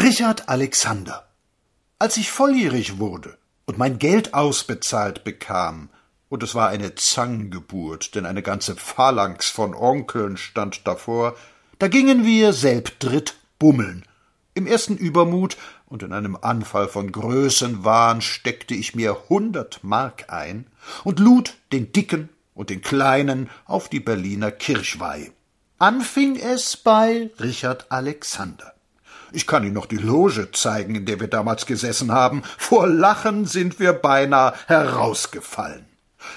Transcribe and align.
Richard 0.00 0.48
Alexander. 0.48 1.26
Als 1.98 2.16
ich 2.18 2.30
volljährig 2.30 3.00
wurde 3.00 3.36
und 3.66 3.78
mein 3.78 3.98
Geld 3.98 4.32
ausbezahlt 4.32 5.24
bekam, 5.24 5.88
und 6.28 6.44
es 6.44 6.54
war 6.54 6.68
eine 6.68 6.94
Zangengeburt, 6.94 8.14
denn 8.14 8.24
eine 8.24 8.42
ganze 8.42 8.76
Phalanx 8.76 9.48
von 9.48 9.74
Onkeln 9.74 10.36
stand 10.36 10.86
davor, 10.86 11.34
da 11.80 11.88
gingen 11.88 12.24
wir 12.24 12.52
selbdritt 12.52 13.34
bummeln. 13.58 14.04
Im 14.54 14.68
ersten 14.68 14.96
Übermut 14.96 15.56
und 15.86 16.04
in 16.04 16.12
einem 16.12 16.38
Anfall 16.40 16.86
von 16.86 17.10
Größenwahn 17.10 18.20
steckte 18.20 18.74
ich 18.74 18.94
mir 18.94 19.24
hundert 19.28 19.82
Mark 19.82 20.26
ein 20.28 20.68
und 21.02 21.18
lud 21.18 21.54
den 21.72 21.90
Dicken 21.90 22.28
und 22.54 22.70
den 22.70 22.82
Kleinen 22.82 23.50
auf 23.64 23.88
die 23.88 24.00
Berliner 24.00 24.52
Kirchweih. 24.52 25.32
Anfing 25.80 26.36
es 26.36 26.76
bei 26.76 27.30
Richard 27.40 27.90
Alexander. 27.90 28.77
Ich 29.32 29.46
kann 29.46 29.64
Ihnen 29.64 29.74
noch 29.74 29.86
die 29.86 29.96
Loge 29.96 30.50
zeigen, 30.52 30.94
in 30.94 31.06
der 31.06 31.20
wir 31.20 31.28
damals 31.28 31.66
gesessen 31.66 32.12
haben. 32.12 32.42
Vor 32.56 32.86
Lachen 32.86 33.44
sind 33.44 33.78
wir 33.78 33.92
beinahe 33.92 34.54
herausgefallen. 34.66 35.84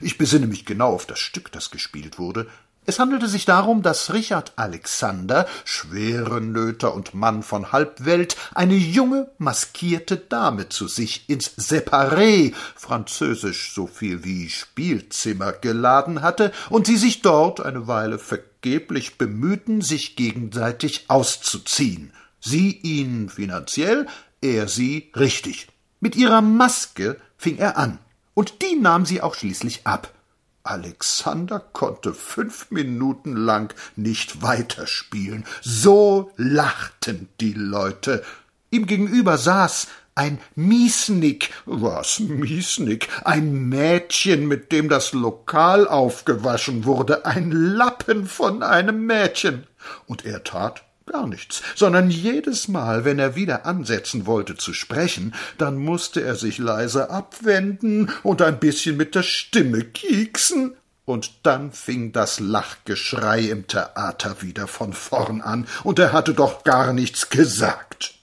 Ich 0.00 0.18
besinne 0.18 0.46
mich 0.46 0.64
genau 0.64 0.92
auf 0.92 1.06
das 1.06 1.18
Stück, 1.18 1.52
das 1.52 1.70
gespielt 1.70 2.18
wurde. 2.18 2.46
Es 2.88 2.98
handelte 2.98 3.28
sich 3.28 3.44
darum, 3.44 3.82
dass 3.82 4.14
Richard 4.14 4.54
Alexander, 4.56 5.46
Schwerenöter 5.66 6.94
und 6.94 7.12
Mann 7.12 7.42
von 7.42 7.70
Halbwelt, 7.70 8.34
eine 8.54 8.76
junge, 8.76 9.30
maskierte 9.36 10.16
Dame 10.16 10.70
zu 10.70 10.88
sich 10.88 11.28
ins 11.28 11.58
Separé, 11.58 12.54
französisch 12.76 13.74
so 13.74 13.86
viel 13.86 14.24
wie 14.24 14.48
Spielzimmer, 14.48 15.52
geladen 15.52 16.22
hatte 16.22 16.50
und 16.70 16.86
sie 16.86 16.96
sich 16.96 17.20
dort 17.20 17.60
eine 17.60 17.88
Weile 17.88 18.18
vergeblich 18.18 19.18
bemühten, 19.18 19.82
sich 19.82 20.16
gegenseitig 20.16 21.04
auszuziehen. 21.08 22.14
Sie 22.40 22.78
ihn 22.78 23.28
finanziell, 23.28 24.06
er 24.40 24.68
sie 24.68 25.10
richtig. 25.16 25.68
Mit 26.00 26.16
ihrer 26.16 26.42
Maske 26.42 27.20
fing 27.36 27.58
er 27.58 27.76
an, 27.76 27.98
und 28.34 28.62
die 28.62 28.76
nahm 28.76 29.04
sie 29.04 29.20
auch 29.20 29.34
schließlich 29.34 29.86
ab. 29.86 30.14
Alexander 30.62 31.60
konnte 31.60 32.12
fünf 32.12 32.70
Minuten 32.70 33.34
lang 33.34 33.74
nicht 33.96 34.42
weiterspielen. 34.42 35.44
So 35.62 36.30
lachten 36.36 37.28
die 37.40 37.54
Leute. 37.54 38.22
Ihm 38.70 38.86
gegenüber 38.86 39.38
saß 39.38 39.88
ein 40.14 40.38
Miesnick, 40.56 41.50
was 41.64 42.18
Miesnick, 42.20 43.08
ein 43.24 43.68
Mädchen, 43.68 44.46
mit 44.46 44.72
dem 44.72 44.88
das 44.88 45.12
Lokal 45.12 45.86
aufgewaschen 45.88 46.84
wurde, 46.84 47.24
ein 47.24 47.50
Lappen 47.50 48.26
von 48.26 48.62
einem 48.62 49.06
Mädchen. 49.06 49.66
Und 50.06 50.26
er 50.26 50.44
tat 50.44 50.84
gar 51.08 51.26
nichts, 51.26 51.62
sondern 51.74 52.10
jedes 52.10 52.68
Mal, 52.68 53.04
wenn 53.04 53.18
er 53.18 53.34
wieder 53.34 53.66
ansetzen 53.66 54.26
wollte 54.26 54.56
zu 54.56 54.72
sprechen, 54.72 55.34
dann 55.56 55.76
musste 55.76 56.22
er 56.22 56.36
sich 56.36 56.58
leise 56.58 57.10
abwenden 57.10 58.10
und 58.22 58.42
ein 58.42 58.58
bisschen 58.58 58.96
mit 58.96 59.14
der 59.14 59.22
Stimme 59.22 59.84
kieksen, 59.84 60.76
und 61.04 61.46
dann 61.46 61.72
fing 61.72 62.12
das 62.12 62.38
Lachgeschrei 62.38 63.40
im 63.40 63.66
Theater 63.66 64.42
wieder 64.42 64.66
von 64.66 64.92
vorn 64.92 65.40
an, 65.40 65.66
und 65.82 65.98
er 65.98 66.12
hatte 66.12 66.34
doch 66.34 66.64
gar 66.64 66.92
nichts 66.92 67.30
gesagt. 67.30 68.14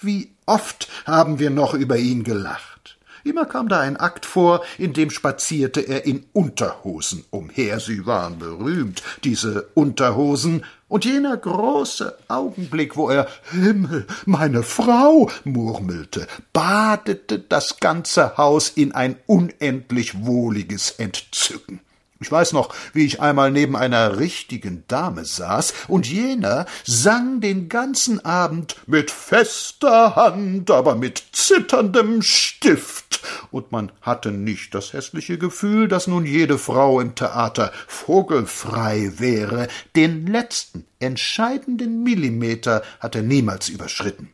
Wie 0.00 0.32
oft 0.44 0.88
haben 1.06 1.38
wir 1.38 1.50
noch 1.50 1.74
über 1.74 1.96
ihn 1.96 2.24
gelacht. 2.24 2.98
Immer 3.24 3.46
kam 3.46 3.68
da 3.68 3.80
ein 3.80 3.96
Akt 3.96 4.26
vor, 4.26 4.62
in 4.76 4.92
dem 4.92 5.10
spazierte 5.10 5.80
er 5.80 6.04
in 6.04 6.26
Unterhosen 6.34 7.24
umher. 7.30 7.80
Sie 7.80 8.04
waren 8.04 8.38
berühmt, 8.38 9.02
diese 9.24 9.68
Unterhosen, 9.72 10.64
und 10.94 11.04
jener 11.04 11.36
große 11.36 12.16
Augenblick, 12.28 12.96
wo 12.96 13.10
er 13.10 13.26
Himmel, 13.50 14.06
meine 14.26 14.62
Frau 14.62 15.28
murmelte, 15.42 16.28
badete 16.52 17.40
das 17.40 17.80
ganze 17.80 18.36
Haus 18.36 18.68
in 18.68 18.92
ein 18.92 19.16
unendlich 19.26 20.24
wohliges 20.24 20.92
Entzücken. 20.92 21.80
Ich 22.24 22.32
weiß 22.32 22.54
noch, 22.54 22.74
wie 22.94 23.04
ich 23.04 23.20
einmal 23.20 23.50
neben 23.50 23.76
einer 23.76 24.18
richtigen 24.18 24.84
Dame 24.88 25.26
saß, 25.26 25.74
und 25.88 26.06
jener 26.06 26.64
sang 26.82 27.42
den 27.42 27.68
ganzen 27.68 28.24
Abend 28.24 28.76
mit 28.86 29.10
fester 29.10 30.16
Hand, 30.16 30.70
aber 30.70 30.94
mit 30.94 31.22
zitterndem 31.32 32.22
Stift, 32.22 33.20
und 33.50 33.72
man 33.72 33.92
hatte 34.00 34.30
nicht 34.30 34.74
das 34.74 34.94
hässliche 34.94 35.36
Gefühl, 35.36 35.86
dass 35.86 36.06
nun 36.06 36.24
jede 36.24 36.56
Frau 36.56 36.98
im 36.98 37.14
Theater 37.14 37.72
vogelfrei 37.88 39.12
wäre, 39.18 39.68
den 39.94 40.26
letzten 40.26 40.86
entscheidenden 41.00 42.04
Millimeter 42.04 42.82
hat 43.00 43.16
er 43.16 43.22
niemals 43.22 43.68
überschritten. 43.68 44.30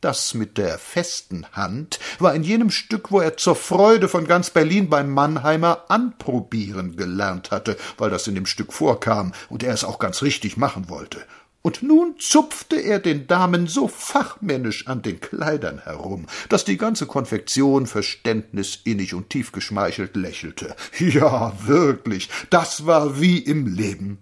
Das 0.00 0.32
mit 0.32 0.56
der 0.56 0.78
festen 0.78 1.44
Hand 1.52 2.00
war 2.18 2.34
in 2.34 2.42
jenem 2.42 2.70
Stück, 2.70 3.10
wo 3.10 3.20
er 3.20 3.36
zur 3.36 3.54
Freude 3.54 4.08
von 4.08 4.26
ganz 4.26 4.48
Berlin 4.48 4.88
beim 4.88 5.10
Mannheimer 5.10 5.84
anprobieren 5.88 6.96
gelernt 6.96 7.50
hatte, 7.50 7.76
weil 7.98 8.08
das 8.08 8.26
in 8.26 8.34
dem 8.34 8.46
Stück 8.46 8.72
vorkam 8.72 9.32
und 9.50 9.62
er 9.62 9.74
es 9.74 9.84
auch 9.84 9.98
ganz 9.98 10.22
richtig 10.22 10.56
machen 10.56 10.88
wollte. 10.88 11.18
Und 11.62 11.82
nun 11.82 12.14
zupfte 12.18 12.76
er 12.76 12.98
den 12.98 13.26
Damen 13.26 13.66
so 13.66 13.86
fachmännisch 13.88 14.86
an 14.86 15.02
den 15.02 15.20
Kleidern 15.20 15.80
herum, 15.84 16.24
dass 16.48 16.64
die 16.64 16.78
ganze 16.78 17.04
Konfektion 17.04 17.86
verständnisinnig 17.86 19.12
und 19.12 19.28
tief 19.28 19.52
geschmeichelt 19.52 20.16
lächelte. 20.16 20.74
Ja, 20.98 21.52
wirklich, 21.66 22.30
das 22.48 22.86
war 22.86 23.20
wie 23.20 23.38
im 23.38 23.66
Leben. 23.66 24.18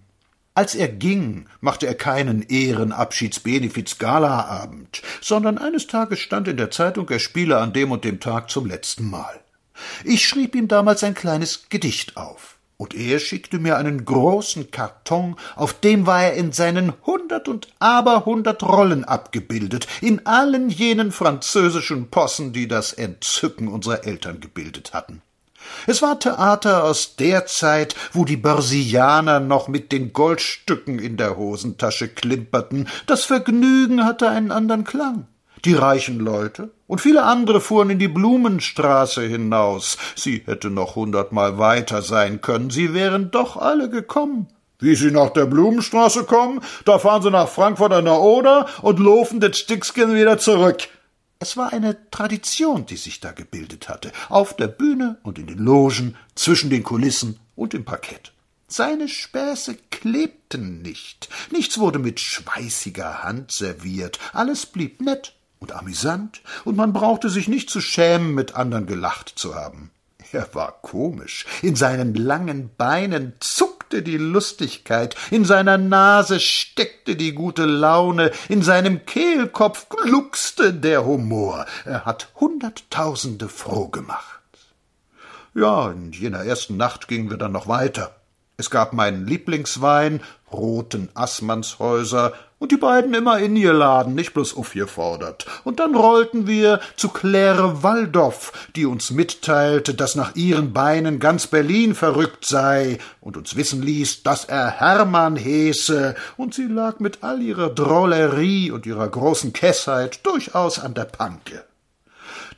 Als 0.59 0.75
er 0.75 0.89
ging, 0.89 1.47
machte 1.61 1.87
er 1.87 1.95
keinen 1.95 2.43
Ehrenabschieds-Benefiz-Gala-Abend, 2.43 5.03
sondern 5.21 5.57
eines 5.57 5.87
Tages 5.87 6.19
stand 6.19 6.49
in 6.49 6.57
der 6.57 6.73
Zeitung, 6.73 7.09
er 7.11 7.21
spiele 7.21 7.59
an 7.59 7.73
dem 7.73 7.93
und 7.93 8.03
dem 8.03 8.19
Tag 8.19 8.51
zum 8.51 8.67
letzten 8.67 9.09
Mal. 9.09 9.39
Ich 10.03 10.27
schrieb 10.27 10.57
ihm 10.57 10.67
damals 10.67 11.05
ein 11.05 11.15
kleines 11.15 11.69
Gedicht 11.69 12.17
auf. 12.17 12.57
Und 12.77 12.95
er 12.95 13.21
schickte 13.21 13.61
mir 13.61 13.77
einen 13.77 14.05
großen 14.05 14.73
Karton, 14.73 15.37
auf 15.55 15.75
dem 15.75 16.09
war 16.09 16.25
er 16.25 16.35
in 16.35 16.51
seinen 16.51 16.93
hundert 17.07 17.47
und 17.47 17.69
aberhundert 17.79 18.65
Rollen 18.65 19.05
abgebildet, 19.05 19.87
in 20.01 20.27
allen 20.27 20.71
jenen 20.71 21.13
französischen 21.13 22.11
Possen, 22.11 22.53
die 22.53 22.67
das 22.67 22.93
Entzücken 22.93 23.69
unserer 23.69 24.05
Eltern 24.05 24.41
gebildet 24.41 24.93
hatten. 24.93 25.23
Es 25.87 26.03
war 26.03 26.19
Theater 26.19 26.85
aus 26.85 27.17
der 27.17 27.47
Zeit, 27.47 27.95
wo 28.13 28.25
die 28.25 28.37
Börsianer 28.37 29.41
noch 29.41 29.69
mit 29.69 29.93
den 29.93 30.13
Goldstücken 30.13 30.99
in 30.99 31.17
der 31.17 31.37
Hosentasche 31.37 32.09
klimperten. 32.09 32.89
Das 33.07 33.25
Vergnügen 33.25 34.05
hatte 34.05 34.29
einen 34.29 34.53
andern 34.53 34.85
Klang. 34.85 35.27
Die 35.65 35.75
reichen 35.75 36.21
Leute 36.21 36.71
und 36.87 37.01
viele 37.01 37.25
andere 37.25 37.61
fuhren 37.61 37.91
in 37.91 37.99
die 37.99 38.09
Blumenstraße 38.09 39.23
hinaus. 39.23 39.99
Sie 40.15 40.43
hätte 40.47 40.71
noch 40.71 40.95
hundertmal 40.95 41.59
weiter 41.59 42.03
sein 42.03 42.41
können, 42.41 42.71
sie 42.71 42.95
wären 42.95 43.31
doch 43.31 43.57
alle 43.57 43.91
gekommen. 43.91 44.49
Wie 44.81 44.95
sie 44.95 45.11
nach 45.11 45.31
der 45.31 45.47
Blumenstraße 45.47 46.23
kommen, 46.25 46.61
da 46.85 47.01
fahren 47.01 47.23
sie 47.23 47.33
nach 47.33 47.49
Frankfurt 47.49 47.93
an 47.93 48.05
der 48.05 48.21
Oder 48.21 48.67
und 48.83 49.01
laufen 49.01 49.41
das 49.41 49.59
Stückchen 49.59 50.15
wieder 50.15 50.39
zurück. 50.39 50.89
Es 51.41 51.57
war 51.57 51.73
eine 51.73 52.11
Tradition, 52.11 52.85
die 52.87 52.97
sich 52.97 53.21
da 53.21 53.31
gebildet 53.31 53.89
hatte, 53.89 54.11
auf 54.29 54.57
der 54.57 54.67
Bühne 54.67 55.19
und 55.23 55.39
in 55.39 55.47
den 55.47 55.59
Logen, 55.59 56.17
zwischen 56.35 56.69
den 56.69 56.83
Kulissen 56.83 57.39
und 57.55 57.75
im 57.75 57.85
Parkett. 57.85 58.33
Seine 58.67 59.09
Späße 59.09 59.77
klebten 59.91 60.83
nicht, 60.83 61.29
nichts 61.53 61.79
wurde 61.79 62.01
mit 62.01 62.19
schweißiger 62.19 63.23
Hand 63.23 63.53
serviert, 63.53 64.19
alles 64.33 64.67
blieb 64.67 65.01
nett 65.01 65.37
und 65.61 65.71
amüsant, 65.71 66.43
und 66.65 66.77
man 66.77 66.93
brauchte 66.93 67.31
sich 67.31 67.47
nicht 67.47 67.71
zu 67.71 67.81
schämen, 67.81 68.35
mit 68.35 68.57
andern 68.57 68.87
gelacht 68.87 69.33
zu 69.37 69.55
haben. 69.55 69.93
Er 70.33 70.53
war 70.57 70.73
komisch, 70.83 71.47
in 71.63 71.77
seinen 71.77 72.15
langen 72.15 72.71
Beinen 72.77 73.35
zuckte 73.39 73.68
zuckte 73.89 74.03
die 74.03 74.19
Lustigkeit, 74.19 75.17
in 75.31 75.47
seiner 75.47 75.79
Nase 75.79 76.41
steckte 76.41 77.17
die 77.17 77.33
gute 77.33 77.65
Laune, 77.65 78.33
in 78.51 78.61
seinem 78.61 79.07
Kehlkopf 79.07 79.89
gluckste 79.89 80.75
der 80.75 81.07
Humor. 81.07 81.65
Er 81.87 82.05
hat 82.05 82.29
Hunderttausende 82.39 83.49
froh 83.49 83.89
gemacht. 83.89 84.43
Ja, 85.55 85.91
in 85.91 86.13
jener 86.13 86.45
ersten 86.45 86.77
Nacht 86.77 87.09
gingen 87.09 87.31
wir 87.31 87.39
dann 87.39 87.53
noch 87.53 87.67
weiter. 87.67 88.15
Es 88.59 88.69
gab 88.69 88.93
meinen 88.93 89.27
Lieblingswein, 89.27 90.21
roten 90.53 91.09
Assmannshäuser, 91.15 92.33
und 92.59 92.73
die 92.73 92.77
beiden 92.77 93.15
immer 93.15 93.39
in 93.39 93.55
ihr 93.55 93.73
Laden, 93.73 94.15
nicht 94.17 94.35
bloß 94.35 94.57
aufgefordert. 94.57 95.47
Und 95.63 95.79
dann 95.79 95.95
rollten 95.95 96.49
wir 96.49 96.81
zu 96.97 97.09
Claire 97.09 97.85
Waldorf, 97.85 98.53
die 98.75 98.85
uns 98.85 99.13
mitteilte, 99.13 99.95
dass 99.95 100.17
nach 100.17 100.35
ihren 100.35 100.73
Beinen 100.73 101.21
ganz 101.21 101.47
Berlin 101.47 101.95
verrückt 101.95 102.45
sei 102.45 102.99
und 103.21 103.37
uns 103.37 103.55
wissen 103.55 103.81
ließ, 103.81 104.25
dass 104.25 104.45
er 104.45 104.71
Hermann 104.71 105.37
hieße, 105.37 106.17
und 106.37 106.53
sie 106.53 106.67
lag 106.67 106.99
mit 106.99 107.23
all 107.23 107.41
ihrer 107.41 107.71
Drollerie 107.71 108.73
und 108.73 108.87
ihrer 108.87 109.09
großen 109.09 109.53
Kessheit 109.53 110.27
durchaus 110.27 110.81
an 110.81 110.95
der 110.95 111.05
Panke. 111.05 111.65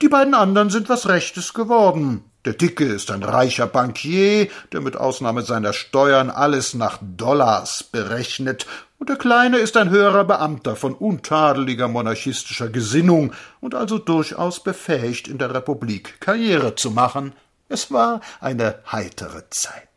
Die 0.00 0.08
beiden 0.08 0.34
anderen 0.34 0.70
sind 0.70 0.88
was 0.88 1.08
Rechtes 1.08 1.52
geworden. 1.52 2.24
Der 2.44 2.54
Dicke 2.54 2.84
ist 2.84 3.10
ein 3.10 3.22
reicher 3.22 3.66
Bankier, 3.66 4.48
der 4.72 4.80
mit 4.80 4.96
Ausnahme 4.96 5.42
seiner 5.42 5.72
Steuern 5.72 6.30
alles 6.30 6.74
nach 6.74 6.98
Dollars 7.02 7.82
berechnet, 7.82 8.66
Und 8.98 9.08
der 9.08 9.16
Kleine 9.16 9.56
ist 9.56 9.78
ein 9.78 9.88
höherer 9.88 10.24
Beamter 10.24 10.76
von 10.76 10.94
untadeliger 10.94 11.88
monarchistischer 11.88 12.68
Gesinnung 12.68 13.32
und 13.60 13.74
also 13.74 13.96
durchaus 13.96 14.62
befähigt, 14.62 15.26
in 15.26 15.38
der 15.38 15.54
Republik 15.54 16.20
Karriere 16.20 16.74
zu 16.74 16.90
machen. 16.90 17.32
Es 17.70 17.90
war 17.90 18.20
eine 18.40 18.80
heitere 18.92 19.48
Zeit. 19.48 19.88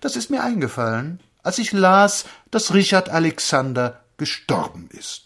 Das 0.00 0.14
ist 0.14 0.30
mir 0.30 0.44
eingefallen, 0.44 1.18
als 1.42 1.58
ich 1.58 1.72
las, 1.72 2.24
dass 2.52 2.72
Richard 2.72 3.08
Alexander 3.08 4.00
gestorben 4.16 4.88
ist. 4.92 5.24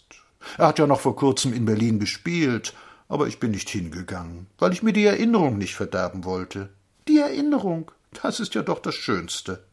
Er 0.57 0.67
hat 0.67 0.79
ja 0.79 0.87
noch 0.87 1.01
vor 1.01 1.15
kurzem 1.15 1.53
in 1.53 1.65
Berlin 1.65 1.99
gespielt, 1.99 2.73
aber 3.09 3.27
ich 3.27 3.39
bin 3.39 3.51
nicht 3.51 3.69
hingegangen, 3.69 4.47
weil 4.57 4.71
ich 4.71 4.83
mir 4.83 4.93
die 4.93 5.05
Erinnerung 5.05 5.57
nicht 5.57 5.75
verderben 5.75 6.23
wollte. 6.23 6.69
Die 7.07 7.19
Erinnerung, 7.19 7.91
das 8.21 8.39
ist 8.39 8.53
ja 8.53 8.61
doch 8.61 8.79
das 8.79 8.95
Schönste. 8.95 9.65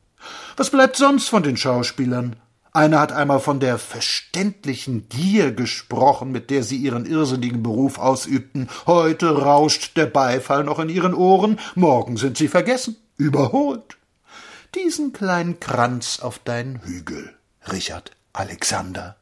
Was 0.57 0.71
bleibt 0.71 0.97
sonst 0.97 1.29
von 1.29 1.43
den 1.43 1.57
Schauspielern? 1.57 2.37
Einer 2.73 3.01
hat 3.01 3.13
einmal 3.13 3.41
von 3.41 3.61
der 3.61 3.79
verständlichen 3.79 5.09
Gier 5.09 5.53
gesprochen, 5.53 6.33
mit 6.33 6.51
der 6.51 6.63
sie 6.63 6.77
ihren 6.77 7.07
irrsinnigen 7.07 7.63
Beruf 7.63 7.99
ausübten. 7.99 8.69
Heute 8.87 9.31
rauscht 9.31 9.97
der 9.97 10.07
Beifall 10.07 10.65
noch 10.65 10.79
in 10.79 10.89
ihren 10.89 11.15
Ohren, 11.15 11.59
morgen 11.75 12.17
sind 12.17 12.37
sie 12.37 12.49
vergessen, 12.49 12.97
überholt. 13.17 13.97
Diesen 14.75 15.13
kleinen 15.15 15.59
Kranz 15.61 16.21
auf 16.21 16.39
deinen 16.39 16.83
Hügel, 16.83 17.35
Richard 17.71 18.13
Alexander. 18.35 19.17